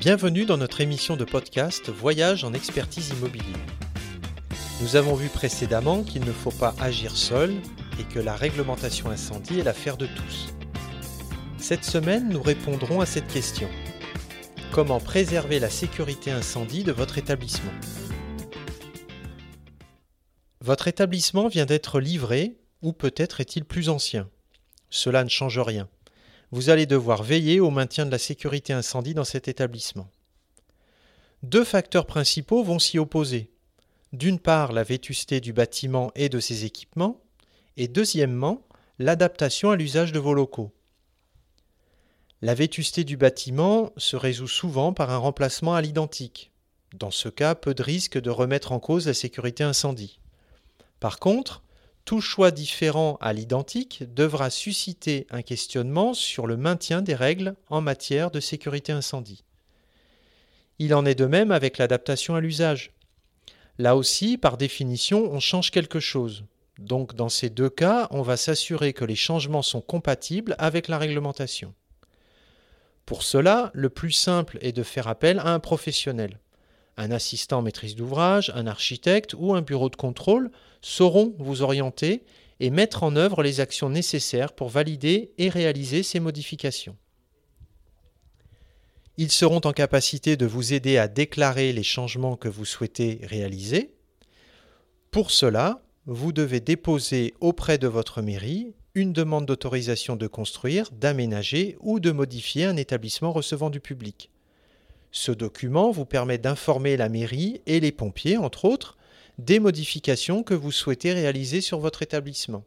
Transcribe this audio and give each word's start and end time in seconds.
Bienvenue 0.00 0.46
dans 0.46 0.56
notre 0.56 0.80
émission 0.80 1.14
de 1.14 1.26
podcast 1.26 1.90
Voyage 1.90 2.42
en 2.42 2.54
expertise 2.54 3.10
immobilière. 3.10 3.66
Nous 4.80 4.96
avons 4.96 5.14
vu 5.14 5.28
précédemment 5.28 6.04
qu'il 6.04 6.24
ne 6.24 6.32
faut 6.32 6.50
pas 6.50 6.74
agir 6.80 7.14
seul 7.14 7.52
et 8.00 8.04
que 8.04 8.18
la 8.18 8.34
réglementation 8.34 9.10
incendie 9.10 9.60
est 9.60 9.62
l'affaire 9.62 9.98
de 9.98 10.06
tous. 10.06 10.54
Cette 11.58 11.84
semaine, 11.84 12.30
nous 12.30 12.40
répondrons 12.40 13.02
à 13.02 13.04
cette 13.04 13.28
question. 13.28 13.68
Comment 14.72 15.00
préserver 15.00 15.58
la 15.58 15.68
sécurité 15.68 16.30
incendie 16.30 16.82
de 16.82 16.92
votre 16.92 17.18
établissement? 17.18 17.74
Votre 20.62 20.88
établissement 20.88 21.48
vient 21.48 21.66
d'être 21.66 22.00
livré 22.00 22.56
ou 22.80 22.94
peut-être 22.94 23.42
est-il 23.42 23.66
plus 23.66 23.90
ancien? 23.90 24.30
Cela 24.88 25.24
ne 25.24 25.28
change 25.28 25.58
rien 25.58 25.90
vous 26.52 26.70
allez 26.70 26.86
devoir 26.86 27.22
veiller 27.22 27.60
au 27.60 27.70
maintien 27.70 28.06
de 28.06 28.10
la 28.10 28.18
sécurité 28.18 28.72
incendie 28.72 29.14
dans 29.14 29.24
cet 29.24 29.48
établissement. 29.48 30.08
Deux 31.42 31.64
facteurs 31.64 32.06
principaux 32.06 32.62
vont 32.62 32.78
s'y 32.78 32.98
opposer. 32.98 33.50
D'une 34.12 34.38
part, 34.38 34.72
la 34.72 34.82
vétusté 34.82 35.40
du 35.40 35.52
bâtiment 35.52 36.10
et 36.14 36.28
de 36.28 36.40
ses 36.40 36.64
équipements, 36.64 37.20
et 37.76 37.88
deuxièmement, 37.88 38.66
l'adaptation 38.98 39.70
à 39.70 39.76
l'usage 39.76 40.12
de 40.12 40.18
vos 40.18 40.34
locaux. 40.34 40.72
La 42.42 42.54
vétusté 42.54 43.04
du 43.04 43.16
bâtiment 43.16 43.92
se 43.96 44.16
résout 44.16 44.48
souvent 44.48 44.92
par 44.92 45.10
un 45.10 45.18
remplacement 45.18 45.74
à 45.74 45.80
l'identique. 45.80 46.50
Dans 46.94 47.10
ce 47.10 47.28
cas, 47.28 47.54
peu 47.54 47.74
de 47.74 47.82
risque 47.82 48.18
de 48.18 48.30
remettre 48.30 48.72
en 48.72 48.80
cause 48.80 49.06
la 49.06 49.14
sécurité 49.14 49.62
incendie. 49.62 50.18
Par 50.98 51.18
contre, 51.18 51.62
tout 52.10 52.20
choix 52.20 52.50
différent 52.50 53.18
à 53.20 53.32
l'identique 53.32 54.02
devra 54.12 54.50
susciter 54.50 55.28
un 55.30 55.42
questionnement 55.42 56.12
sur 56.12 56.48
le 56.48 56.56
maintien 56.56 57.02
des 57.02 57.14
règles 57.14 57.54
en 57.68 57.80
matière 57.80 58.32
de 58.32 58.40
sécurité 58.40 58.90
incendie. 58.90 59.44
Il 60.80 60.92
en 60.92 61.06
est 61.06 61.14
de 61.14 61.26
même 61.26 61.52
avec 61.52 61.78
l'adaptation 61.78 62.34
à 62.34 62.40
l'usage. 62.40 62.90
Là 63.78 63.94
aussi, 63.94 64.38
par 64.38 64.56
définition, 64.56 65.32
on 65.32 65.38
change 65.38 65.70
quelque 65.70 66.00
chose. 66.00 66.42
Donc 66.80 67.14
dans 67.14 67.28
ces 67.28 67.48
deux 67.48 67.70
cas, 67.70 68.08
on 68.10 68.22
va 68.22 68.36
s'assurer 68.36 68.92
que 68.92 69.04
les 69.04 69.14
changements 69.14 69.62
sont 69.62 69.80
compatibles 69.80 70.56
avec 70.58 70.88
la 70.88 70.98
réglementation. 70.98 71.74
Pour 73.06 73.22
cela, 73.22 73.70
le 73.72 73.88
plus 73.88 74.10
simple 74.10 74.58
est 74.62 74.72
de 74.72 74.82
faire 74.82 75.06
appel 75.06 75.38
à 75.38 75.54
un 75.54 75.60
professionnel 75.60 76.40
un 77.00 77.10
assistant 77.10 77.62
maîtrise 77.62 77.96
d'ouvrage, 77.96 78.52
un 78.54 78.66
architecte 78.66 79.34
ou 79.36 79.54
un 79.54 79.62
bureau 79.62 79.88
de 79.88 79.96
contrôle 79.96 80.50
sauront 80.82 81.34
vous 81.38 81.62
orienter 81.62 82.22
et 82.60 82.68
mettre 82.68 83.02
en 83.02 83.16
œuvre 83.16 83.42
les 83.42 83.60
actions 83.60 83.88
nécessaires 83.88 84.52
pour 84.52 84.68
valider 84.68 85.32
et 85.38 85.48
réaliser 85.48 86.02
ces 86.02 86.20
modifications. 86.20 86.96
Ils 89.16 89.32
seront 89.32 89.62
en 89.64 89.72
capacité 89.72 90.36
de 90.36 90.46
vous 90.46 90.74
aider 90.74 90.98
à 90.98 91.08
déclarer 91.08 91.72
les 91.72 91.82
changements 91.82 92.36
que 92.36 92.48
vous 92.48 92.66
souhaitez 92.66 93.20
réaliser. 93.22 93.94
Pour 95.10 95.30
cela, 95.30 95.82
vous 96.06 96.32
devez 96.32 96.60
déposer 96.60 97.34
auprès 97.40 97.78
de 97.78 97.88
votre 97.88 98.20
mairie 98.20 98.74
une 98.94 99.12
demande 99.12 99.46
d'autorisation 99.46 100.16
de 100.16 100.26
construire, 100.26 100.90
d'aménager 100.92 101.76
ou 101.80 101.98
de 101.98 102.10
modifier 102.10 102.64
un 102.64 102.76
établissement 102.76 103.32
recevant 103.32 103.70
du 103.70 103.80
public. 103.80 104.30
Ce 105.12 105.32
document 105.32 105.90
vous 105.90 106.04
permet 106.04 106.38
d'informer 106.38 106.96
la 106.96 107.08
mairie 107.08 107.60
et 107.66 107.80
les 107.80 107.92
pompiers, 107.92 108.36
entre 108.36 108.64
autres, 108.64 108.96
des 109.38 109.58
modifications 109.58 110.42
que 110.42 110.54
vous 110.54 110.72
souhaitez 110.72 111.12
réaliser 111.12 111.60
sur 111.60 111.78
votre 111.80 112.02
établissement. 112.02 112.64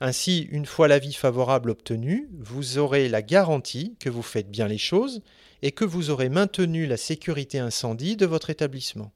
Ainsi, 0.00 0.48
une 0.50 0.64
fois 0.64 0.88
l'avis 0.88 1.12
favorable 1.12 1.70
obtenu, 1.70 2.28
vous 2.38 2.78
aurez 2.78 3.08
la 3.08 3.20
garantie 3.20 3.96
que 4.00 4.08
vous 4.08 4.22
faites 4.22 4.50
bien 4.50 4.66
les 4.66 4.78
choses 4.78 5.20
et 5.62 5.72
que 5.72 5.84
vous 5.84 6.08
aurez 6.08 6.30
maintenu 6.30 6.86
la 6.86 6.96
sécurité 6.96 7.58
incendie 7.58 8.16
de 8.16 8.24
votre 8.24 8.48
établissement. 8.48 9.12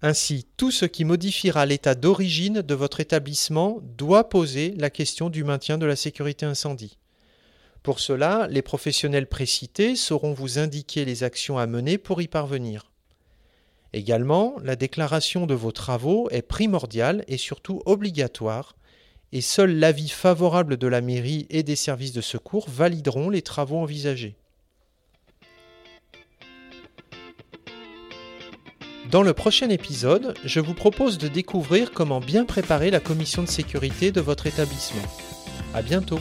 Ainsi, 0.00 0.46
tout 0.56 0.70
ce 0.70 0.86
qui 0.86 1.04
modifiera 1.04 1.66
l'état 1.66 1.94
d'origine 1.94 2.62
de 2.62 2.74
votre 2.74 3.00
établissement 3.00 3.80
doit 3.96 4.28
poser 4.28 4.74
la 4.76 4.90
question 4.90 5.30
du 5.30 5.44
maintien 5.44 5.78
de 5.78 5.86
la 5.86 5.96
sécurité 5.96 6.46
incendie. 6.46 6.98
Pour 7.84 8.00
cela, 8.00 8.48
les 8.50 8.62
professionnels 8.62 9.28
précités 9.28 9.94
sauront 9.94 10.32
vous 10.32 10.58
indiquer 10.58 11.04
les 11.04 11.22
actions 11.22 11.58
à 11.58 11.66
mener 11.66 11.98
pour 11.98 12.22
y 12.22 12.28
parvenir. 12.28 12.90
Également, 13.92 14.54
la 14.62 14.74
déclaration 14.74 15.46
de 15.46 15.52
vos 15.52 15.70
travaux 15.70 16.30
est 16.30 16.40
primordiale 16.40 17.24
et 17.28 17.36
surtout 17.36 17.82
obligatoire, 17.84 18.74
et 19.32 19.42
seul 19.42 19.78
l'avis 19.78 20.08
favorable 20.08 20.78
de 20.78 20.86
la 20.86 21.02
mairie 21.02 21.46
et 21.50 21.62
des 21.62 21.76
services 21.76 22.14
de 22.14 22.22
secours 22.22 22.70
valideront 22.70 23.28
les 23.28 23.42
travaux 23.42 23.76
envisagés. 23.76 24.34
Dans 29.10 29.22
le 29.22 29.34
prochain 29.34 29.68
épisode, 29.68 30.34
je 30.42 30.60
vous 30.60 30.74
propose 30.74 31.18
de 31.18 31.28
découvrir 31.28 31.90
comment 31.90 32.20
bien 32.20 32.46
préparer 32.46 32.90
la 32.90 33.00
commission 33.00 33.42
de 33.42 33.48
sécurité 33.48 34.10
de 34.10 34.22
votre 34.22 34.46
établissement. 34.46 35.02
À 35.74 35.82
bientôt! 35.82 36.20